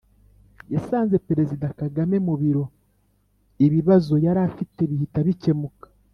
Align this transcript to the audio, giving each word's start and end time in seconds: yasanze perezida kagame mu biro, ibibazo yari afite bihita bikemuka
yasanze 0.73 1.15
perezida 1.27 1.65
kagame 1.79 2.17
mu 2.27 2.33
biro, 2.41 2.63
ibibazo 3.65 4.13
yari 4.25 4.39
afite 4.49 4.79
bihita 4.89 5.19
bikemuka 5.27 5.85